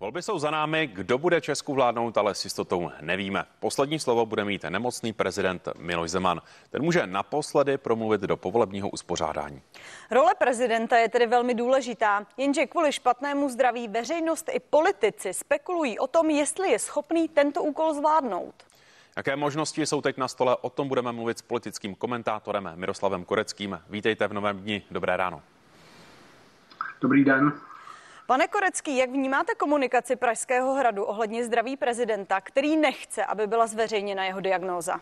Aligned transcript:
Volby 0.00 0.22
jsou 0.22 0.38
za 0.38 0.50
námi, 0.50 0.86
kdo 0.86 1.18
bude 1.18 1.40
Česku 1.40 1.74
vládnout, 1.74 2.18
ale 2.18 2.34
s 2.34 2.44
jistotou 2.44 2.90
nevíme. 3.00 3.44
Poslední 3.60 3.98
slovo 3.98 4.26
bude 4.26 4.44
mít 4.44 4.64
nemocný 4.68 5.12
prezident 5.12 5.68
Miloš 5.78 6.10
Zeman. 6.10 6.42
Ten 6.70 6.82
může 6.82 7.06
naposledy 7.06 7.78
promluvit 7.78 8.20
do 8.20 8.36
povolebního 8.36 8.88
uspořádání. 8.88 9.62
Role 10.10 10.34
prezidenta 10.38 10.96
je 10.96 11.08
tedy 11.08 11.26
velmi 11.26 11.54
důležitá, 11.54 12.26
jenže 12.36 12.66
kvůli 12.66 12.92
špatnému 12.92 13.48
zdraví 13.48 13.88
veřejnost 13.88 14.50
i 14.52 14.60
politici 14.60 15.34
spekulují 15.34 15.98
o 15.98 16.06
tom, 16.06 16.30
jestli 16.30 16.70
je 16.70 16.78
schopný 16.78 17.28
tento 17.28 17.62
úkol 17.62 17.94
zvládnout. 17.94 18.54
Jaké 19.16 19.36
možnosti 19.36 19.86
jsou 19.86 20.00
teď 20.00 20.16
na 20.16 20.28
stole? 20.28 20.56
O 20.60 20.70
tom 20.70 20.88
budeme 20.88 21.12
mluvit 21.12 21.38
s 21.38 21.42
politickým 21.42 21.94
komentátorem 21.94 22.72
Miroslavem 22.74 23.24
Koreckým. 23.24 23.80
Vítejte 23.90 24.28
v 24.28 24.32
novém 24.32 24.58
dni. 24.58 24.82
Dobré 24.90 25.16
ráno. 25.16 25.42
Dobrý 27.00 27.24
den. 27.24 27.52
Pane 28.26 28.48
Korecký, 28.48 28.96
jak 28.96 29.10
vnímáte 29.10 29.54
komunikaci 29.54 30.16
Pražského 30.16 30.74
hradu 30.74 31.04
ohledně 31.04 31.44
zdraví 31.44 31.76
prezidenta, 31.76 32.40
který 32.40 32.76
nechce, 32.76 33.24
aby 33.24 33.46
byla 33.46 33.66
zveřejněna 33.66 34.24
jeho 34.24 34.40
diagnóza? 34.40 35.00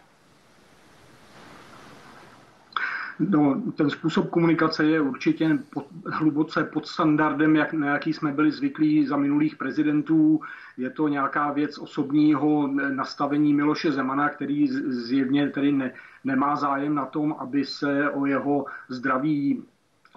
No, 3.18 3.62
ten 3.76 3.90
způsob 3.90 4.30
komunikace 4.30 4.84
je 4.84 5.00
určitě 5.00 5.58
pod, 5.72 5.86
hluboce 6.06 6.64
pod 6.64 6.86
standardem, 6.86 7.56
jak, 7.56 7.72
na 7.72 7.86
jaký 7.86 8.12
jsme 8.12 8.32
byli 8.32 8.52
zvyklí 8.52 9.06
za 9.06 9.16
minulých 9.16 9.56
prezidentů. 9.56 10.40
Je 10.76 10.90
to 10.90 11.08
nějaká 11.08 11.52
věc 11.52 11.78
osobního 11.78 12.66
nastavení 12.66 13.54
Miloše 13.54 13.92
Zemana, 13.92 14.28
který 14.28 14.68
zjevně 14.88 15.50
tedy 15.50 15.72
ne, 15.72 15.92
nemá 16.24 16.56
zájem 16.56 16.94
na 16.94 17.06
tom, 17.06 17.36
aby 17.38 17.64
se 17.64 18.10
o 18.10 18.26
jeho 18.26 18.66
zdraví 18.88 19.64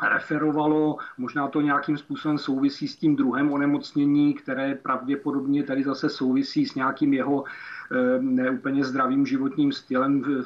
referovalo, 0.01 0.97
možná 1.17 1.47
to 1.47 1.61
nějakým 1.61 1.97
způsobem 1.97 2.37
souvisí 2.37 2.87
s 2.87 2.95
tím 2.95 3.15
druhém 3.15 3.51
onemocnění, 3.51 4.33
které 4.33 4.75
pravděpodobně 4.75 5.63
tady 5.63 5.83
zase 5.83 6.09
souvisí 6.09 6.65
s 6.65 6.75
nějakým 6.75 7.13
jeho 7.13 7.43
eh, 7.43 8.21
neúplně 8.21 8.83
zdravým 8.83 9.25
životním 9.25 9.71
stylem, 9.71 10.43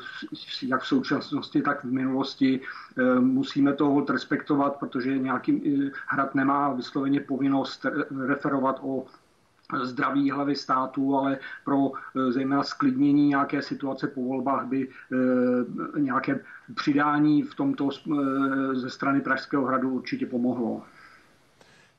jak 0.63 0.81
v 0.81 0.87
současnosti, 0.87 1.61
tak 1.61 1.83
v 1.83 1.91
minulosti. 1.91 2.61
Eh, 2.97 3.19
musíme 3.19 3.73
toho 3.73 4.05
respektovat, 4.09 4.79
protože 4.79 5.17
nějaký 5.17 5.61
eh, 5.87 5.91
hrad 6.07 6.35
nemá 6.35 6.73
vysloveně 6.73 7.19
povinnost 7.19 7.85
referovat 8.27 8.79
o 8.83 9.05
zdraví 9.83 10.31
hlavy 10.31 10.55
státu, 10.55 11.17
ale 11.17 11.37
pro 11.65 11.91
eh, 11.91 12.31
zejména 12.31 12.63
sklidnění 12.63 13.27
nějaké 13.27 13.61
situace 13.61 14.07
po 14.07 14.21
volbách 14.21 14.65
by 14.65 14.87
eh, 14.87 15.99
nějaké 15.99 16.39
přidání 16.75 17.43
v 17.43 17.55
tomto 17.55 17.89
eh, 17.89 18.75
ze 18.75 18.89
strany 18.89 19.21
Pražského 19.21 19.65
hradu 19.65 19.89
určitě 19.89 20.25
pomohlo. 20.25 20.83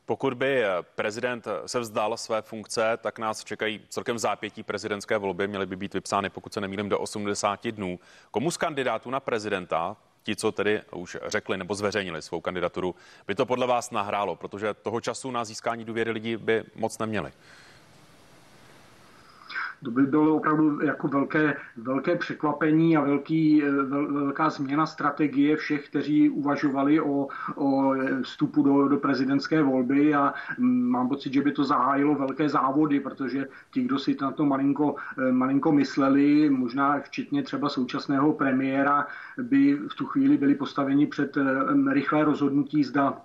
Pokud 0.06 0.34
by 0.34 0.65
prezident 0.95 1.48
se 1.67 1.81
vzdal 1.81 2.17
své 2.17 2.43
funkce, 2.43 2.98
tak 3.03 3.19
nás 3.19 3.45
čekají 3.45 3.81
celkem 3.89 4.19
zápětí 4.19 4.62
prezidentské 4.62 5.19
volby. 5.19 5.48
Měly 5.48 5.67
by 5.67 5.77
být 5.77 5.95
vypsány, 5.95 6.31
pokud 6.31 6.53
se 6.53 6.61
nemýlím, 6.61 6.89
do 6.89 6.98
80 6.98 7.69
dnů. 7.69 7.98
Komu 8.31 8.50
z 8.50 8.56
kandidátů 8.56 9.11
na 9.11 9.20
prezidenta, 9.20 9.97
ti, 10.23 10.37
co 10.37 10.53
tedy 10.53 10.83
už 10.92 11.17
řekli 11.27 11.56
nebo 11.56 11.75
zveřejnili 11.75 12.23
svou 12.23 12.41
kandidaturu, 12.41 12.95
by 13.27 13.34
to 13.34 13.47
podle 13.47 13.67
vás 13.67 13.91
nahrálo? 13.91 14.37
Protože 14.37 14.75
toho 14.75 15.01
času 15.01 15.31
na 15.31 15.45
získání 15.45 15.84
důvěry 15.84 16.11
lidí 16.11 16.37
by 16.37 16.65
moc 16.75 16.98
neměli. 16.98 17.33
To 19.84 19.91
by 19.91 20.02
bylo 20.02 20.36
opravdu 20.36 20.80
jako 20.84 21.08
velké, 21.08 21.56
velké 21.77 22.16
překvapení 22.16 22.97
a 22.97 23.00
velký, 23.00 23.62
vel, 23.62 24.12
velká 24.12 24.50
změna 24.50 24.86
strategie 24.86 25.56
všech, 25.56 25.88
kteří 25.88 26.30
uvažovali 26.30 27.00
o, 27.00 27.28
o 27.55 27.94
vstupu 28.22 28.62
do, 28.62 28.88
do 28.88 28.97
prezidentské 28.97 29.62
volby 29.62 30.14
a 30.14 30.34
mám 30.58 31.08
pocit, 31.08 31.33
že 31.33 31.42
by 31.42 31.53
to 31.53 31.64
zahájilo 31.64 32.14
velké 32.14 32.48
závody, 32.48 33.00
protože 33.00 33.48
ti, 33.70 33.83
kdo 33.83 33.98
si 33.98 34.16
na 34.20 34.30
to 34.30 34.44
malinko, 34.44 34.97
malinko 35.30 35.72
mysleli, 35.72 36.50
možná 36.50 37.00
včetně 37.00 37.42
třeba 37.42 37.69
současného 37.69 38.33
premiéra, 38.33 39.06
by 39.42 39.75
v 39.75 39.94
tu 39.94 40.06
chvíli 40.06 40.37
byli 40.37 40.54
postaveni 40.54 41.06
před 41.06 41.38
rychlé 41.92 42.25
rozhodnutí, 42.25 42.84
zda 42.84 43.22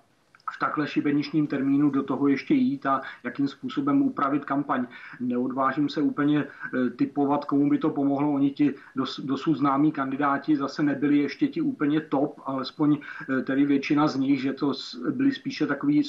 v 0.51 0.59
takhle 0.59 0.87
šibeničním 0.87 1.47
termínu 1.47 1.89
do 1.89 2.03
toho 2.03 2.27
ještě 2.27 2.53
jít 2.53 2.85
a 2.85 3.01
jakým 3.23 3.47
způsobem 3.47 4.01
upravit 4.01 4.45
kampaň. 4.45 4.87
Neodvážím 5.19 5.89
se 5.89 6.01
úplně 6.01 6.39
e, 6.39 6.89
typovat, 6.89 7.45
komu 7.45 7.69
by 7.69 7.77
to 7.77 7.89
pomohlo. 7.89 8.31
Oni 8.31 8.51
ti 8.51 8.73
dos, 8.95 9.19
dosud 9.19 9.55
známí 9.55 9.91
kandidáti 9.91 10.57
zase 10.57 10.83
nebyli 10.83 11.17
ještě 11.17 11.47
ti 11.47 11.61
úplně 11.61 12.01
top, 12.01 12.41
alespoň 12.45 12.97
e, 13.39 13.41
tedy 13.41 13.65
většina 13.65 14.07
z 14.07 14.15
nich, 14.15 14.41
že 14.41 14.53
to 14.53 14.73
byli 15.11 15.31
spíše 15.31 15.67
takový, 15.67 16.03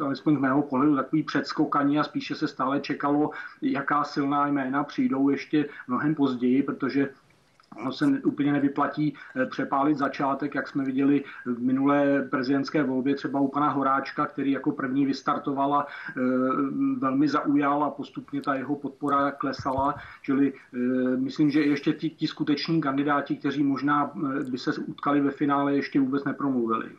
alespoň 0.00 0.36
z 0.36 0.40
mého 0.40 0.62
pohledu, 0.62 0.96
takový 0.96 1.22
předskokaní 1.22 1.98
a 1.98 2.04
spíše 2.04 2.34
se 2.34 2.48
stále 2.48 2.80
čekalo, 2.80 3.30
jaká 3.62 4.04
silná 4.04 4.46
jména 4.46 4.84
přijdou 4.84 5.28
ještě 5.28 5.68
mnohem 5.88 6.14
později, 6.14 6.62
protože 6.62 7.08
Ono 7.80 7.92
se 7.92 8.06
úplně 8.06 8.52
nevyplatí 8.52 9.14
eh, 9.36 9.46
přepálit 9.46 9.98
začátek, 9.98 10.54
jak 10.54 10.68
jsme 10.68 10.84
viděli 10.84 11.24
v 11.46 11.60
minulé 11.60 12.22
prezidentské 12.30 12.82
volbě, 12.82 13.14
třeba 13.14 13.40
u 13.40 13.48
pana 13.48 13.68
Horáčka, 13.68 14.26
který 14.26 14.50
jako 14.50 14.72
první 14.72 15.06
vystartovala, 15.06 15.86
eh, 15.86 16.20
velmi 16.98 17.28
zaujal 17.28 17.84
a 17.84 17.90
postupně 17.90 18.42
ta 18.42 18.54
jeho 18.54 18.76
podpora 18.76 19.30
klesala. 19.30 19.94
Čili 20.22 20.52
eh, 20.52 20.78
myslím, 21.16 21.50
že 21.50 21.62
ještě 21.62 21.92
ti, 21.92 22.10
ti 22.10 22.26
skuteční 22.26 22.80
kandidáti, 22.80 23.36
kteří 23.36 23.62
možná 23.62 24.12
by 24.50 24.58
se 24.58 24.72
utkali 24.86 25.20
ve 25.20 25.30
finále, 25.30 25.74
ještě 25.74 26.00
vůbec 26.00 26.24
nepromluvili. 26.24 26.90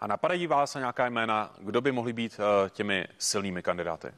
A 0.00 0.06
napadají 0.06 0.46
vás 0.46 0.74
nějaká 0.74 1.06
jména, 1.06 1.50
kdo 1.60 1.80
by 1.80 1.92
mohli 1.92 2.12
být 2.12 2.40
těmi 2.70 3.04
silnými 3.18 3.62
kandidáty? 3.62 4.08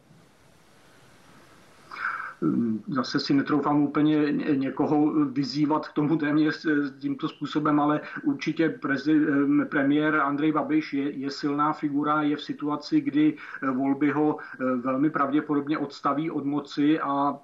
Zase 2.88 3.20
si 3.20 3.34
netroufám 3.34 3.82
úplně 3.82 4.32
někoho 4.54 5.24
vyzývat 5.24 5.88
k 5.88 5.92
tomu 5.92 6.16
téměř 6.16 6.66
tímto 6.98 7.28
způsobem, 7.28 7.80
ale 7.80 8.00
určitě 8.24 8.68
prezi, 8.68 9.20
premiér 9.68 10.16
Andrej 10.16 10.52
Babiš 10.52 10.92
je, 10.92 11.10
je 11.10 11.30
silná 11.30 11.72
figura, 11.72 12.22
je 12.22 12.36
v 12.36 12.42
situaci, 12.42 13.00
kdy 13.00 13.36
volby 13.72 14.10
ho 14.10 14.36
velmi 14.80 15.10
pravděpodobně 15.10 15.78
odstaví 15.78 16.30
od 16.30 16.44
moci 16.44 17.00
a 17.00 17.38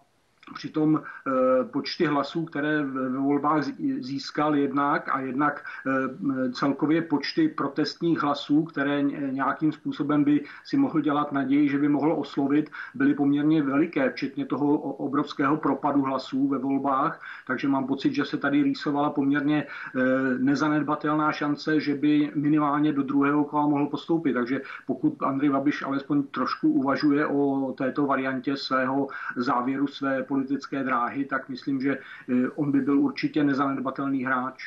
Přitom 0.55 1.03
eh, 1.03 1.31
počty 1.65 2.07
hlasů, 2.07 2.45
které 2.45 2.83
ve 2.83 3.19
volbách 3.19 3.65
získal 3.99 4.57
jednak 4.57 5.09
a 5.13 5.21
jednak 5.21 5.65
eh, 5.87 6.53
celkově 6.53 7.03
počty 7.03 7.49
protestních 7.49 8.23
hlasů, 8.23 8.65
které 8.65 9.03
nějakým 9.31 9.73
způsobem 9.73 10.25
by 10.25 10.45
si 10.65 10.77
mohl 10.77 11.01
dělat 11.01 11.33
naději, 11.33 11.69
že 11.69 11.79
by 11.79 11.89
mohl 11.89 12.13
oslovit, 12.13 12.71
byly 12.95 13.15
poměrně 13.15 13.63
veliké, 13.63 14.11
včetně 14.11 14.47
toho 14.47 14.79
obrovského 14.79 15.57
propadu 15.57 16.03
hlasů 16.03 16.49
ve 16.49 16.59
volbách. 16.59 17.21
Takže 17.47 17.69
mám 17.69 17.87
pocit, 17.87 18.15
že 18.15 18.25
se 18.25 18.37
tady 18.37 18.63
rýsovala 18.63 19.11
poměrně 19.11 19.67
eh, 19.67 20.01
nezanedbatelná 20.39 21.33
šance, 21.33 21.81
že 21.81 21.95
by 21.95 22.33
minimálně 22.35 22.93
do 22.93 23.03
druhého 23.03 23.45
kola 23.45 23.67
mohl 23.67 23.87
postoupit. 23.87 24.33
Takže 24.33 24.61
pokud 24.87 25.23
Andrej 25.23 25.51
Babiš 25.51 25.83
alespoň 25.83 26.23
trošku 26.23 26.69
uvažuje 26.69 27.27
o 27.27 27.73
této 27.79 28.07
variantě 28.07 28.57
svého 28.57 29.09
závěru 29.37 29.87
své 29.87 30.23
politické 30.37 30.85
dráhy, 30.85 31.25
tak 31.25 31.49
myslím, 31.49 31.81
že 31.81 31.93
eh, 31.97 32.49
on 32.57 32.73
by 32.73 32.81
byl 32.81 33.01
určitě 33.01 33.45
nezanedbatelný 33.45 34.25
hráč. 34.25 34.65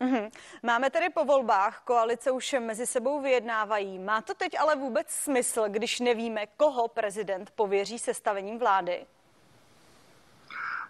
Mm-hmm. 0.00 0.30
Máme 0.62 0.90
tedy 0.90 1.10
po 1.10 1.24
volbách, 1.24 1.82
koalice 1.84 2.30
už 2.30 2.56
mezi 2.60 2.86
sebou 2.86 3.22
vyjednávají. 3.22 3.98
Má 3.98 4.22
to 4.22 4.34
teď 4.34 4.52
ale 4.60 4.76
vůbec 4.76 5.10
smysl, 5.10 5.64
když 5.68 6.00
nevíme, 6.00 6.46
koho 6.56 6.88
prezident 6.88 7.50
pověří 7.50 7.98
sestavením 7.98 8.58
vlády? 8.58 9.06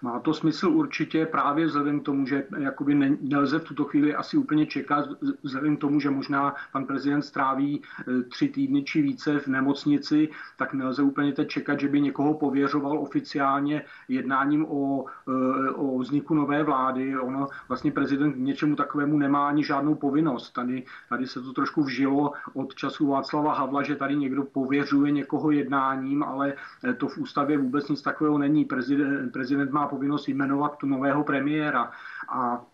Má 0.03 0.21
to 0.21 0.35
smysl 0.35 0.69
určitě 0.69 1.27
právě 1.27 1.67
vzhledem 1.67 2.01
k 2.01 2.05
tomu, 2.05 2.27
že 2.27 2.45
jakoby 2.59 2.95
ne, 2.95 3.17
nelze 3.21 3.59
v 3.59 3.65
tuto 3.65 3.85
chvíli 3.85 4.15
asi 4.15 4.37
úplně 4.37 4.67
čekat, 4.67 5.09
vzhledem 5.43 5.77
k 5.77 5.81
tomu, 5.81 6.01
že 6.01 6.11
možná 6.11 6.55
pan 6.73 6.85
prezident 6.85 7.23
stráví 7.23 7.83
e, 7.83 8.23
tři 8.23 8.49
týdny 8.49 8.83
či 8.83 9.03
více 9.03 9.39
v 9.39 9.47
nemocnici, 9.47 10.29
tak 10.57 10.75
nelze 10.75 11.03
úplně 11.03 11.33
teď 11.33 11.49
čekat, 11.49 11.81
že 11.81 11.89
by 11.89 12.01
někoho 12.01 12.35
pověřoval 12.35 12.99
oficiálně 12.99 13.85
jednáním 14.09 14.67
o, 14.69 15.05
e, 15.29 15.71
o 15.71 15.99
vzniku 15.99 16.35
nové 16.35 16.63
vlády. 16.63 17.19
Ono 17.19 17.49
vlastně 17.69 17.93
prezident 17.93 18.33
k 18.33 18.37
něčemu 18.37 18.77
takovému 18.77 19.19
nemá 19.19 19.49
ani 19.49 19.65
žádnou 19.65 19.95
povinnost. 19.95 20.51
Tady, 20.51 20.85
tady 21.09 21.27
se 21.27 21.41
to 21.41 21.53
trošku 21.53 21.83
vžilo 21.83 22.33
od 22.55 22.75
času 22.75 23.07
Václava 23.07 23.55
Havla, 23.55 23.83
že 23.83 23.97
tady 23.97 24.17
někdo 24.17 24.45
pověřuje 24.45 25.13
někoho 25.13 25.51
jednáním, 25.51 26.23
ale 26.23 26.55
e, 26.85 26.95
to 26.95 27.09
v 27.09 27.19
ústavě 27.19 27.59
vůbec 27.59 27.89
nic 27.89 28.03
takového 28.03 28.39
není. 28.39 28.65
Prezident, 28.65 29.33
prezident 29.33 29.73
má 29.73 29.92
povinnost 29.93 30.29
jmenovat 30.29 30.77
tu 30.77 30.87
nového 30.87 31.25
premiéra. 31.25 31.91
A 32.29 32.65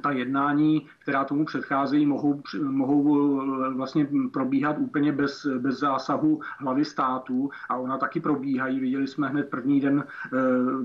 ta 0.00 0.10
jednání, 0.10 0.86
která 0.98 1.24
tomu 1.24 1.44
předcházejí, 1.44 2.06
mohou, 2.06 2.42
mohou 2.62 3.42
eh, 3.42 3.74
vlastně 3.74 4.08
probíhat 4.32 4.78
úplně 4.78 5.12
bez, 5.12 5.46
bez 5.58 5.78
zásahu 5.78 6.40
hlavy 6.58 6.84
státu 6.84 7.50
a 7.68 7.76
ona 7.76 7.98
taky 7.98 8.20
probíhají. 8.20 8.80
Viděli 8.80 9.06
jsme 9.06 9.28
hned 9.28 9.48
první 9.48 9.80
den 9.80 10.04
eh, 10.04 10.38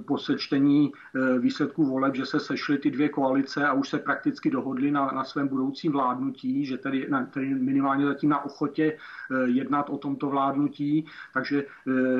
po 0.06 0.18
sečtení 0.18 0.92
eh, 0.92 1.40
výsledků 1.40 1.86
voleb, 1.86 2.16
že 2.16 2.26
se 2.26 2.40
sešly 2.40 2.78
ty 2.78 2.92
dvě 2.92 3.10
koalice 3.10 3.68
a 3.68 3.74
už 3.74 3.90
se 3.90 4.00
prakticky 4.00 4.50
dohodly 4.50 4.92
na, 4.92 5.12
na 5.12 5.24
svém 5.24 5.48
budoucím 5.48 5.92
vládnutí, 5.92 6.66
že 6.66 6.78
tedy, 6.78 7.08
na, 7.10 7.26
tedy 7.26 7.56
minimálně 7.56 8.06
zatím 8.06 8.30
na 8.30 8.46
ochotě 8.46 8.98
jednat 9.46 9.90
o 9.90 9.98
tomto 9.98 10.30
vládnutí. 10.30 11.06
Takže, 11.34 11.64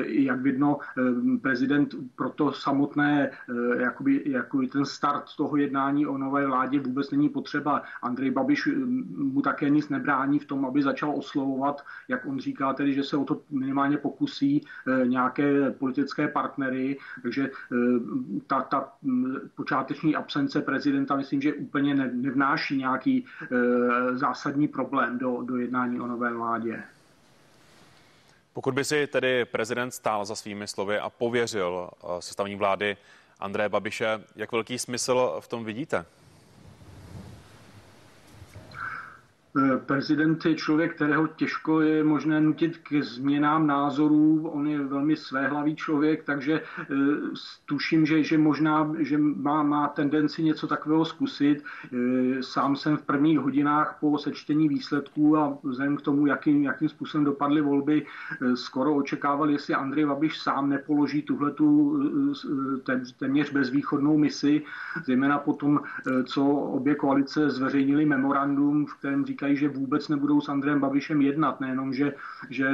jak 0.04 0.40
vidno, 0.40 0.78
prezident 1.42 1.94
proto 2.16 2.52
samotné, 2.52 3.30
jakoby, 3.78 4.22
jakoby 4.26 4.66
ten 4.66 4.84
start 4.84 5.24
toho 5.36 5.56
jednání 5.56 6.06
o 6.06 6.18
nové 6.18 6.46
vládě 6.46 6.80
vůbec 6.86 7.10
není 7.10 7.28
potřeba. 7.28 7.82
Andrej 8.02 8.30
Babiš 8.30 8.66
mm, 8.66 9.32
mu 9.32 9.42
také 9.42 9.70
nic 9.70 9.88
nebrání 9.88 10.38
v 10.38 10.44
tom, 10.44 10.66
aby 10.66 10.82
začal 10.82 11.18
oslovovat, 11.18 11.84
jak 12.08 12.26
on 12.26 12.40
říká, 12.40 12.72
tedy, 12.72 12.94
že 12.94 13.02
se 13.02 13.16
o 13.16 13.24
to 13.24 13.40
minimálně 13.50 13.98
pokusí 13.98 14.60
eh, 14.62 15.06
nějaké 15.06 15.70
politické 15.70 16.28
partnery, 16.28 16.98
takže 17.22 17.42
eh, 17.44 17.76
ta, 18.46 18.62
ta 18.62 18.92
mm, 19.02 19.36
počáteční 19.54 20.16
absence 20.16 20.60
prezidenta 20.60 21.16
myslím, 21.16 21.40
že 21.42 21.54
úplně 21.54 21.94
nevnáší 21.94 22.76
nějaký 22.76 23.26
eh, 23.42 23.46
zásadní 24.18 24.68
problém 24.68 25.18
do, 25.18 25.42
do 25.42 25.56
jednání 25.56 26.00
o 26.00 26.06
nové 26.06 26.32
vládě. 26.32 26.82
Pokud 28.52 28.74
by 28.74 28.84
si 28.84 29.06
tedy 29.06 29.44
prezident 29.44 29.90
stál 29.90 30.24
za 30.24 30.34
svými 30.34 30.68
slovy 30.68 30.98
a 30.98 31.10
pověřil 31.10 31.90
sestavení 32.20 32.56
vlády 32.56 32.96
Andreje 33.40 33.68
Babiše, 33.68 34.20
jak 34.36 34.52
velký 34.52 34.78
smysl 34.78 35.36
v 35.40 35.48
tom 35.48 35.64
vidíte? 35.64 36.04
Prezident 39.86 40.44
je 40.44 40.54
člověk, 40.54 40.94
kterého 40.94 41.26
těžko 41.26 41.80
je 41.80 42.04
možné 42.04 42.40
nutit 42.40 42.78
k 42.78 43.02
změnám 43.02 43.66
názorů. 43.66 44.48
On 44.48 44.66
je 44.66 44.78
velmi 44.78 45.16
svéhlavý 45.16 45.76
člověk, 45.76 46.24
takže 46.24 46.60
eh, 46.80 46.94
tuším, 47.66 48.06
že, 48.06 48.22
že 48.22 48.38
možná 48.38 48.94
že 48.98 49.18
má, 49.18 49.62
má 49.62 49.88
tendenci 49.88 50.42
něco 50.42 50.66
takového 50.66 51.04
zkusit. 51.04 51.64
Eh, 51.84 52.42
sám 52.42 52.76
jsem 52.76 52.96
v 52.96 53.02
prvních 53.02 53.38
hodinách 53.38 53.96
po 54.00 54.18
sečtení 54.18 54.68
výsledků 54.68 55.38
a 55.38 55.58
vzhledem 55.62 55.96
k 55.96 56.02
tomu, 56.02 56.26
jakým, 56.26 56.62
jakým 56.62 56.88
způsobem 56.88 57.24
dopadly 57.24 57.60
volby, 57.60 58.06
skoro 58.54 58.94
očekával, 58.94 59.50
jestli 59.50 59.74
Andrej 59.74 60.06
Babiš 60.06 60.38
sám 60.38 60.68
nepoloží 60.68 61.22
tuhletu 61.22 62.00
téměř 63.18 63.52
bezvýchodnou 63.52 64.18
misi, 64.18 64.62
zejména 65.06 65.38
po 65.38 65.52
tom, 65.52 65.80
co 66.24 66.44
obě 66.46 66.94
koalice 66.94 67.50
zveřejnili 67.50 68.06
memorandum, 68.06 68.86
v 68.86 68.94
kterém 68.94 69.24
říká, 69.26 69.43
říkají, 69.44 69.56
že 69.56 69.78
vůbec 69.78 70.08
nebudou 70.08 70.40
s 70.40 70.48
Andrejem 70.48 70.80
Babišem 70.80 71.20
jednat, 71.20 71.60
nejenom, 71.60 71.94
že, 71.94 72.14
že 72.50 72.68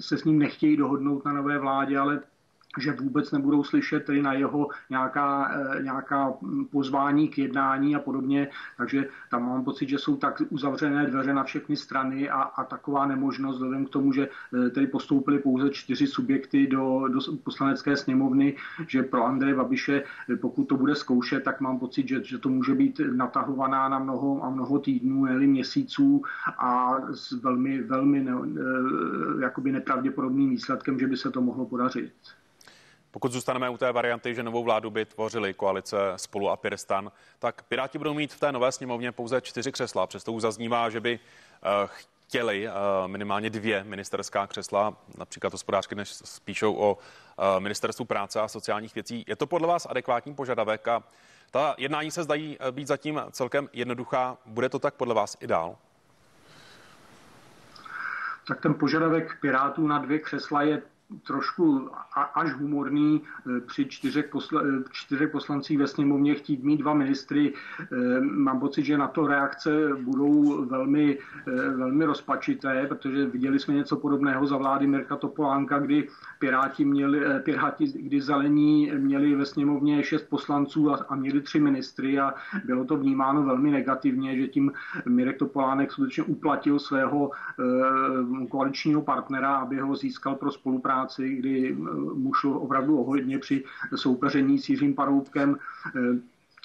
se 0.00 0.18
s 0.18 0.24
ním 0.24 0.38
nechtějí 0.38 0.76
dohodnout 0.76 1.24
na 1.24 1.32
nové 1.32 1.58
vládě, 1.58 1.98
ale 1.98 2.20
že 2.78 2.92
vůbec 2.92 3.32
nebudou 3.32 3.64
slyšet 3.64 4.04
tedy 4.04 4.22
na 4.22 4.32
jeho 4.32 4.68
nějaká, 4.90 5.50
eh, 5.54 5.82
nějaká 5.82 6.32
pozvání 6.70 7.28
k 7.28 7.38
jednání 7.38 7.96
a 7.96 7.98
podobně. 7.98 8.48
Takže 8.76 9.08
tam 9.30 9.46
mám 9.46 9.64
pocit, 9.64 9.88
že 9.88 9.98
jsou 9.98 10.16
tak 10.16 10.42
uzavřené 10.48 11.06
dveře 11.06 11.34
na 11.34 11.44
všechny 11.44 11.76
strany 11.76 12.30
a, 12.30 12.42
a 12.42 12.64
taková 12.64 13.06
nemožnost, 13.06 13.56
vzhledem 13.56 13.86
k 13.86 13.90
tomu, 13.90 14.12
že 14.12 14.28
eh, 14.28 14.70
tedy 14.70 14.86
postoupili 14.86 15.38
pouze 15.38 15.70
čtyři 15.70 16.06
subjekty 16.06 16.66
do, 16.66 17.08
do 17.08 17.20
poslanecké 17.44 17.96
sněmovny, 17.96 18.56
že 18.88 19.02
pro 19.02 19.24
Andreje 19.24 19.54
Babiše, 19.54 20.02
eh, 20.30 20.36
pokud 20.36 20.64
to 20.64 20.76
bude 20.76 20.94
zkoušet, 20.94 21.44
tak 21.44 21.60
mám 21.60 21.78
pocit, 21.78 22.08
že, 22.08 22.24
že 22.24 22.38
to 22.38 22.48
může 22.48 22.74
být 22.74 23.00
natahovaná 23.12 23.88
na 23.88 23.98
mnoho 23.98 24.44
a 24.44 24.50
mnoho 24.50 24.78
týdnů, 24.78 25.24
ne 25.24 25.46
měsíců 25.46 26.22
a 26.58 26.96
s 27.12 27.32
velmi, 27.32 27.82
velmi 27.82 28.22
ne, 28.22 28.32
jakoby 29.40 29.72
nepravděpodobným 29.72 30.50
výsledkem, 30.50 30.98
že 30.98 31.06
by 31.06 31.16
se 31.16 31.30
to 31.30 31.40
mohlo 31.40 31.66
podařit. 31.66 32.12
Pokud 33.14 33.32
zůstaneme 33.32 33.70
u 33.70 33.76
té 33.76 33.92
varianty, 33.92 34.34
že 34.34 34.42
novou 34.42 34.64
vládu 34.64 34.90
by 34.90 35.04
tvořili 35.04 35.54
koalice 35.54 35.96
Spolu 36.16 36.50
a 36.50 36.56
Pirstan, 36.56 37.12
tak 37.38 37.62
Piráti 37.62 37.98
budou 37.98 38.14
mít 38.14 38.32
v 38.32 38.40
té 38.40 38.52
nové 38.52 38.72
sněmovně 38.72 39.12
pouze 39.12 39.40
čtyři 39.40 39.72
křesla. 39.72 40.06
Přesto 40.06 40.32
už 40.32 40.42
zaznívá, 40.42 40.90
že 40.90 41.00
by 41.00 41.18
eh, 41.18 41.68
chtěli 41.86 42.68
eh, 42.68 42.72
minimálně 43.06 43.50
dvě 43.50 43.84
ministerská 43.84 44.46
křesla, 44.46 44.96
například 45.18 45.52
hospodářky, 45.52 45.94
než 45.94 46.12
spíšou 46.12 46.76
o 46.76 46.98
eh, 46.98 47.60
ministerstvu 47.60 48.04
práce 48.04 48.40
a 48.40 48.48
sociálních 48.48 48.94
věcí. 48.94 49.24
Je 49.28 49.36
to 49.36 49.46
podle 49.46 49.68
vás 49.68 49.86
adekvátní 49.90 50.34
požadavek 50.34 50.88
a 50.88 51.02
ta 51.50 51.74
jednání 51.78 52.10
se 52.10 52.22
zdají 52.22 52.58
být 52.70 52.86
zatím 52.86 53.22
celkem 53.30 53.68
jednoduchá. 53.72 54.36
Bude 54.46 54.68
to 54.68 54.78
tak 54.78 54.94
podle 54.94 55.14
vás 55.14 55.36
i 55.40 55.46
dál? 55.46 55.76
Tak 58.48 58.60
ten 58.60 58.74
požadavek 58.74 59.36
Pirátů 59.40 59.86
na 59.86 59.98
dvě 59.98 60.18
křesla 60.18 60.62
je 60.62 60.82
trošku 61.26 61.88
až 62.34 62.52
humorný 62.52 63.22
e, 63.56 63.60
při 63.60 63.86
čtyřech, 63.86 64.28
posla, 64.28 64.62
e, 64.62 64.64
čtyřech 64.90 65.30
poslancích 65.30 65.78
ve 65.78 65.86
sněmovně 65.86 66.34
chtít 66.34 66.64
mít 66.64 66.76
dva 66.76 66.94
ministry. 66.94 67.52
E, 67.92 68.20
mám 68.20 68.60
pocit, 68.60 68.84
že 68.84 68.98
na 68.98 69.08
to 69.08 69.26
reakce 69.26 69.70
budou 70.00 70.64
velmi, 70.64 71.18
velmi 71.76 72.04
rozpačité, 72.04 72.86
protože 72.88 73.26
viděli 73.26 73.58
jsme 73.58 73.74
něco 73.74 73.96
podobného 73.96 74.46
za 74.46 74.56
vlády 74.56 74.86
Mirka 74.86 75.16
Topolánka, 75.16 75.78
kdy 75.78 76.08
Piráti, 76.38 76.84
měli, 76.84 77.20
Piráti 77.40 77.86
kdy 77.86 78.20
zelení 78.20 78.92
měli 78.96 79.34
ve 79.34 79.46
sněmovně 79.46 80.04
šest 80.04 80.28
poslanců 80.28 80.92
a, 80.92 80.96
a 81.08 81.14
měli 81.14 81.40
tři 81.40 81.60
ministry 81.60 82.18
a 82.18 82.34
bylo 82.64 82.84
to 82.84 82.96
vnímáno 82.96 83.42
velmi 83.42 83.70
negativně, 83.70 84.36
že 84.36 84.48
tím 84.48 84.72
Mirek 85.08 85.38
Topolánek 85.38 85.92
skutečně 85.92 86.22
uplatil 86.22 86.78
svého 86.78 87.30
koaličního 88.50 89.02
partnera, 89.02 89.56
aby 89.56 89.80
ho 89.80 89.96
získal 89.96 90.34
pro 90.34 90.52
spolupráci 90.52 91.03
práci, 91.04 91.34
kdy 91.34 91.70
eh, 91.70 91.74
mu 92.14 92.34
šlo 92.34 92.60
opravdu 92.60 93.00
o 93.00 93.04
hodně 93.04 93.38
při 93.38 93.64
soupeření 93.94 94.58
s 94.58 94.68
Jiřím 94.68 94.94
Paroubkem. 94.94 95.56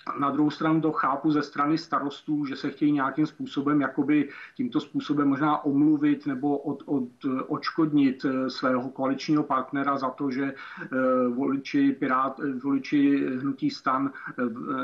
Eh, 0.08 0.20
na 0.20 0.32
druhou 0.32 0.50
stranu 0.50 0.82
to 0.82 0.92
chápu 0.92 1.32
ze 1.32 1.44
strany 1.44 1.78
starostů, 1.78 2.46
že 2.46 2.56
se 2.56 2.70
chtějí 2.70 2.92
nějakým 2.92 3.26
způsobem, 3.26 3.82
jakoby 3.82 4.30
tímto 4.56 4.80
způsobem 4.80 5.28
možná 5.28 5.66
omluvit 5.66 6.28
nebo 6.28 6.58
od, 6.58 6.84
od, 6.86 7.10
odškodnit 7.48 8.26
eh, 8.26 8.50
svého 8.50 8.90
koaličního 8.90 9.44
partnera 9.44 9.98
za 9.98 10.10
to, 10.10 10.32
že 10.32 10.54
eh, 10.54 10.88
voliči, 11.28 11.92
pirát, 11.92 12.40
eh, 12.40 12.54
voliči 12.54 13.26
hnutí 13.38 13.70
stan 13.70 14.12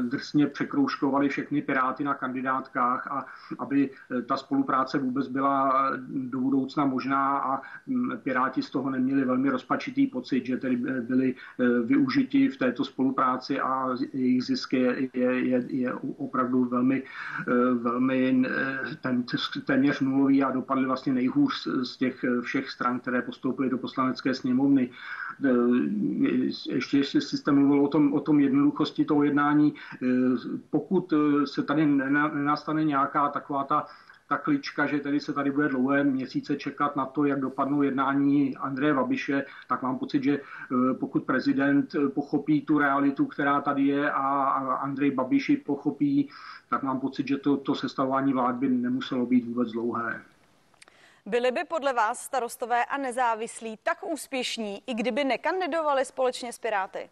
drsně 0.01 0.47
překrouškovali 0.47 1.29
všechny 1.29 1.61
piráty 1.61 2.03
na 2.03 2.13
kandidátkách 2.13 3.07
a 3.11 3.25
aby 3.59 3.89
ta 4.25 4.37
spolupráce 4.37 4.99
vůbec 4.99 5.27
byla 5.27 5.91
do 6.07 6.39
budoucna 6.39 6.85
možná 6.85 7.37
a 7.37 7.61
hm, 7.87 8.11
piráti 8.23 8.61
z 8.61 8.69
toho 8.69 8.89
neměli 8.89 9.25
velmi 9.25 9.49
rozpačitý 9.49 10.07
pocit, 10.07 10.45
že 10.45 10.57
tedy 10.57 10.75
byli 11.01 11.35
využiti 11.83 12.49
v 12.49 12.57
této 12.57 12.85
spolupráci 12.85 13.59
a 13.59 13.89
jejich 14.13 14.43
zisky 14.43 15.04
je, 15.13 15.47
je, 15.47 15.65
je 15.69 15.93
opravdu 15.93 16.65
velmi, 16.65 17.03
eh, 17.47 17.73
velmi 17.73 18.45
eh, 18.47 18.79
ten, 19.01 19.23
téměř 19.65 19.99
nulový 19.99 20.43
a 20.43 20.51
dopadly 20.51 20.85
vlastně 20.85 21.13
nejhůř 21.13 21.67
z 21.83 21.97
těch 21.97 22.23
eh, 22.23 22.41
všech 22.41 22.69
stran, 22.69 22.99
které 22.99 23.21
postoupily 23.21 23.69
do 23.69 23.77
poslanecké 23.77 24.33
sněmovny. 24.33 24.89
Ještě, 26.69 26.97
jestli 26.97 27.21
jste 27.21 27.51
mluvil 27.51 27.83
o 27.83 27.87
tom, 27.87 28.13
o 28.13 28.19
tom 28.19 28.39
jednoduchosti 28.39 29.05
toho 29.05 29.23
jednání, 29.23 29.73
pokud 30.69 31.13
se 31.45 31.63
tady 31.63 31.85
nenastane 31.85 32.83
nějaká 32.83 33.29
taková 33.29 33.63
ta 33.63 33.85
ta 34.27 34.37
klička, 34.37 34.85
že 34.85 34.99
tedy 34.99 35.19
se 35.19 35.33
tady 35.33 35.51
bude 35.51 35.69
dlouhé 35.69 36.03
měsíce 36.03 36.55
čekat 36.55 36.95
na 36.95 37.05
to, 37.05 37.25
jak 37.25 37.39
dopadnou 37.39 37.81
jednání 37.81 38.57
Andreje 38.57 38.93
Babiše, 38.93 39.45
tak 39.67 39.81
mám 39.81 39.99
pocit, 39.99 40.23
že 40.23 40.39
eh, 40.39 40.93
pokud 40.93 41.23
prezident 41.23 41.95
eh, 41.95 42.09
pochopí 42.09 42.61
tu 42.61 42.77
realitu, 42.77 43.25
která 43.25 43.61
tady 43.61 43.83
je 43.83 44.11
a 44.11 44.21
Andrej 44.81 45.11
Babiši 45.11 45.57
pochopí, 45.57 46.29
tak 46.69 46.83
mám 46.83 46.99
pocit, 46.99 47.27
že 47.27 47.37
to, 47.37 47.57
to 47.57 47.75
sestavování 47.75 48.33
vlád 48.33 48.55
by 48.55 48.69
nemuselo 48.69 49.25
být 49.25 49.45
vůbec 49.45 49.71
dlouhé. 49.71 50.21
Byli 51.25 51.51
by 51.51 51.63
podle 51.63 51.93
vás 51.93 52.21
starostové 52.21 52.85
a 52.85 52.97
nezávislí 52.97 53.79
tak 53.83 53.97
úspěšní, 54.11 54.83
i 54.87 54.93
kdyby 54.93 55.23
nekandidovali 55.23 56.05
společně 56.05 56.53
s 56.53 56.59
Piráty? 56.59 57.09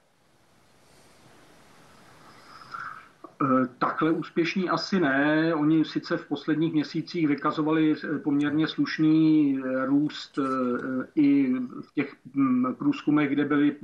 Takhle 3.77 4.11
úspěšní 4.11 4.69
asi 4.69 4.99
ne. 4.99 5.55
Oni 5.55 5.85
sice 5.85 6.17
v 6.17 6.27
posledních 6.27 6.73
měsících 6.73 7.27
vykazovali 7.27 7.95
eh, 8.03 8.19
poměrně 8.19 8.67
slušný 8.67 9.59
eh, 9.59 9.85
růst 9.85 10.39
i 11.15 11.53
v 11.81 11.93
těch 11.95 12.15
hm, 12.35 12.75
průzkumech, 12.77 13.29
kde 13.29 13.45
byly 13.45 13.75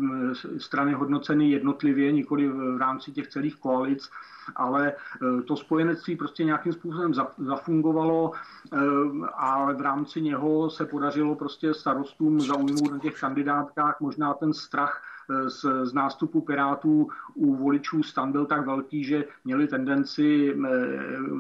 strany 0.57 0.93
hodnoceny 0.93 1.49
jednotlivě, 1.49 2.11
nikoli 2.11 2.47
v 2.47 2.77
rámci 2.77 3.11
těch 3.11 3.27
celých 3.27 3.55
koalic, 3.55 4.09
ale 4.55 4.93
to 5.45 5.55
spojenectví 5.55 6.15
prostě 6.15 6.43
nějakým 6.43 6.73
způsobem 6.73 7.13
zafungovalo 7.37 8.31
a 9.33 9.73
v 9.73 9.81
rámci 9.81 10.21
něho 10.21 10.69
se 10.69 10.85
podařilo 10.85 11.35
prostě 11.35 11.73
starostům 11.73 12.39
zaujmout 12.39 12.91
na 12.91 12.99
těch 12.99 13.19
kandidátkách 13.19 13.99
možná 13.99 14.33
ten 14.33 14.53
strach 14.53 15.01
z, 15.47 15.65
z 15.83 15.93
nástupu 15.93 16.41
Pirátů 16.41 17.09
u 17.33 17.55
voličů 17.55 18.03
stan 18.03 18.31
byl 18.31 18.45
tak 18.45 18.65
velký, 18.65 19.03
že 19.03 19.25
měli 19.45 19.67
tendenci 19.67 20.55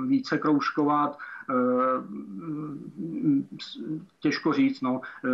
více 0.05 0.37
kroužkovat, 0.37 1.17
eh, 1.49 1.53
těžko 4.19 4.53
říct. 4.53 4.81
No. 4.81 5.01
Eh, 5.25 5.29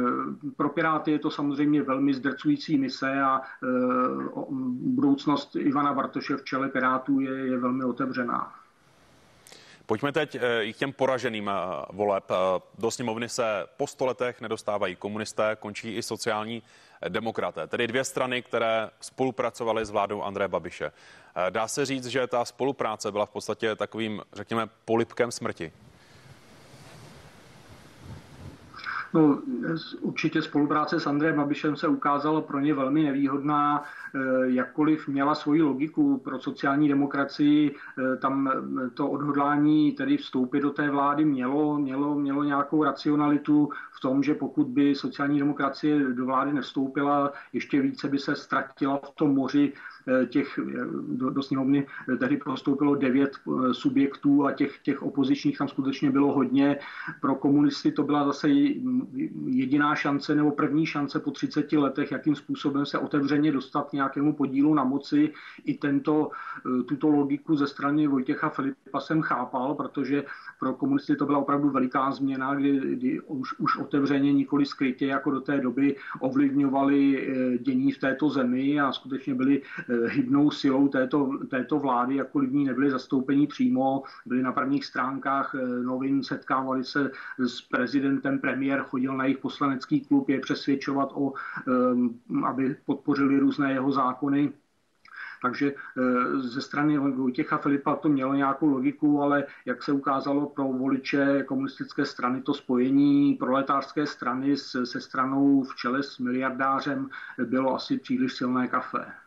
pro 0.57 0.69
Piráty 0.69 1.11
je 1.11 1.19
to 1.19 1.31
samozřejmě 1.31 1.81
velmi 1.81 2.13
zdrcující 2.13 2.77
mise 2.77 3.21
a 3.21 3.41
eh, 3.41 3.67
budoucnost 4.71 5.55
Ivana 5.55 5.93
Bartoše 5.93 6.37
v 6.37 6.43
čele 6.43 6.69
Pirátů 6.69 7.19
je, 7.19 7.31
je 7.31 7.57
velmi 7.57 7.83
otevřená. 7.83 8.53
Pojďme 9.85 10.11
teď 10.11 10.37
i 10.61 10.73
k 10.73 10.77
těm 10.77 10.93
poraženým 10.93 11.51
voleb. 11.93 12.31
Do 12.79 12.91
sněmovny 12.91 13.29
se 13.29 13.65
po 13.77 13.87
stoletech 13.87 14.41
nedostávají 14.41 14.95
komunisté, 14.95 15.57
končí 15.59 15.95
i 15.95 16.03
sociální 16.03 16.63
demokraté, 17.09 17.67
tedy 17.67 17.87
dvě 17.87 18.03
strany, 18.03 18.41
které 18.41 18.89
spolupracovaly 19.01 19.85
s 19.85 19.89
vládou 19.89 20.23
Andreje 20.23 20.47
Babiše. 20.47 20.91
Dá 21.49 21.67
se 21.67 21.85
říct, 21.85 22.05
že 22.05 22.27
ta 22.27 22.45
spolupráce 22.45 23.11
byla 23.11 23.25
v 23.25 23.29
podstatě 23.29 23.75
takovým, 23.75 24.21
řekněme, 24.33 24.67
polipkem 24.85 25.31
smrti. 25.31 25.71
No, 29.15 29.41
určitě 30.01 30.41
spolupráce 30.41 30.99
s 30.99 31.07
Andrejem 31.07 31.37
Babišem 31.37 31.75
se 31.75 31.87
ukázala 31.87 32.41
pro 32.41 32.59
ně 32.59 32.73
velmi 32.73 33.03
nevýhodná, 33.03 33.83
eh, 33.83 34.19
jakkoliv 34.43 35.07
měla 35.07 35.35
svoji 35.35 35.61
logiku 35.61 36.17
pro 36.17 36.39
sociální 36.39 36.87
demokracii, 36.87 37.75
eh, 37.75 38.17
tam 38.17 38.51
to 38.93 39.09
odhodlání 39.09 39.91
tedy 39.91 40.17
vstoupit 40.17 40.59
do 40.59 40.69
té 40.69 40.89
vlády 40.89 41.25
mělo, 41.25 41.77
mělo, 41.77 42.15
mělo 42.15 42.43
nějakou 42.43 42.83
racionalitu 42.83 43.69
v 43.91 43.99
tom, 43.99 44.23
že 44.23 44.33
pokud 44.33 44.67
by 44.67 44.95
sociální 44.95 45.39
demokracie 45.39 45.99
do 46.13 46.25
vlády 46.25 46.53
nevstoupila, 46.53 47.31
ještě 47.53 47.81
více 47.81 48.07
by 48.07 48.19
se 48.19 48.35
ztratila 48.35 48.97
v 48.97 49.15
tom 49.15 49.35
moři 49.35 49.73
Eh, 49.73 49.94
těch, 50.29 50.59
eh, 50.59 50.85
do, 51.07 51.29
do 51.29 51.43
sněmovny 51.43 51.87
eh, 52.13 52.17
tehdy 52.17 52.37
postoupilo 52.37 52.95
devět 52.95 53.31
subjektů 53.71 54.45
a 54.45 54.51
těch, 54.51 54.79
těch 54.79 55.03
opozičních 55.03 55.57
tam 55.57 55.67
skutečně 55.67 56.11
bylo 56.11 56.33
hodně. 56.33 56.77
Pro 57.21 57.35
komunisty 57.35 57.91
to 57.91 58.03
byla 58.03 58.25
zase 58.25 58.49
jediná 59.45 59.95
šance 59.95 60.35
nebo 60.35 60.51
první 60.51 60.85
šance 60.85 61.19
po 61.19 61.31
30 61.31 61.73
letech, 61.73 62.11
jakým 62.11 62.35
způsobem 62.35 62.85
se 62.85 62.99
otevřeně 62.99 63.51
dostat 63.51 63.93
nějakému 63.93 64.33
podílu 64.33 64.73
na 64.73 64.83
moci. 64.83 65.33
I 65.65 65.73
tento, 65.73 66.29
tuto 66.87 67.09
logiku 67.09 67.55
ze 67.55 67.67
strany 67.67 68.07
Vojtěcha 68.07 68.49
Filipa 68.49 68.99
jsem 68.99 69.21
chápal, 69.21 69.75
protože 69.75 70.23
pro 70.59 70.73
komunisty 70.73 71.15
to 71.15 71.25
byla 71.25 71.37
opravdu 71.37 71.69
veliká 71.69 72.11
změna, 72.11 72.55
kdy, 72.55 72.79
kdy 72.95 73.21
už, 73.21 73.59
už 73.59 73.77
otevřeně 73.77 74.33
nikoli 74.33 74.65
skrytě 74.65 75.05
jako 75.05 75.31
do 75.31 75.41
té 75.41 75.57
doby 75.57 75.95
ovlivňovali 76.19 77.27
dění 77.61 77.91
v 77.91 77.99
této 77.99 78.29
zemi 78.29 78.79
a 78.79 78.91
skutečně 78.91 79.35
byli 79.35 79.61
hybnou 80.05 80.51
silou 80.51 80.87
této, 80.87 81.29
této 81.49 81.79
vlády, 81.79 82.15
jakkoliv 82.15 82.49
v 82.49 82.53
ní 82.53 82.65
nebyli 82.65 82.91
zastoupení 82.91 83.47
přímo, 83.47 84.03
byli 84.25 84.43
na 84.43 84.51
prvních 84.51 84.85
stránkách 84.85 85.55
eh, 85.55 85.83
novin, 85.83 86.23
setkávali 86.23 86.83
se 86.83 87.11
s 87.37 87.61
prezidentem, 87.61 88.39
premiér 88.39 88.79
chodil 88.81 89.17
na 89.17 89.23
jejich 89.23 89.37
poslanecký 89.37 90.01
klub 90.01 90.29
je 90.29 90.39
přesvědčovat 90.39 91.09
o, 91.13 91.33
eh, 91.33 92.45
aby 92.45 92.75
podpořili 92.85 93.39
různé 93.39 93.71
jeho 93.71 93.91
zákony. 93.91 94.53
Takže 95.41 95.73
eh, 95.73 96.39
ze 96.39 96.61
strany 96.61 96.97
Vojtěcha 96.97 97.57
Filipa 97.57 97.95
to 97.95 98.09
mělo 98.09 98.33
nějakou 98.33 98.69
logiku, 98.69 99.21
ale 99.21 99.43
jak 99.65 99.83
se 99.83 99.91
ukázalo 99.91 100.45
pro 100.45 100.63
voliče 100.63 101.43
komunistické 101.43 102.05
strany, 102.05 102.41
to 102.41 102.53
spojení 102.53 103.35
proletářské 103.35 104.05
strany 104.05 104.57
se 104.57 105.01
stranou 105.01 105.63
v 105.63 105.75
čele 105.75 106.03
s 106.03 106.19
miliardářem 106.19 107.09
bylo 107.45 107.75
asi 107.75 107.97
příliš 107.97 108.33
silné 108.33 108.67
kafe. 108.67 109.24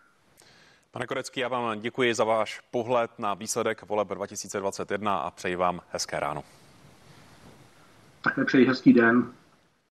Pane 0.91 1.07
Korecký, 1.07 1.41
já 1.41 1.49
vám 1.49 1.81
děkuji 1.81 2.15
za 2.15 2.25
váš 2.25 2.61
pohled 2.71 3.19
na 3.19 3.35
výsledek 3.35 3.83
voleb 3.83 4.09
2021 4.09 5.17
a 5.17 5.31
přeji 5.31 5.57
vám 5.57 5.81
hezké 5.91 6.21
ráno. 6.21 6.45
Také 8.23 8.45
přeji 8.45 8.67
hezký 8.67 8.93
den. 8.93 9.33